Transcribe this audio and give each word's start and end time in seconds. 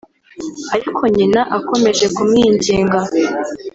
ariko 0.75 1.01
Nyina 1.15 1.41
akomeje 1.57 2.05
kumwinginga 2.15 2.99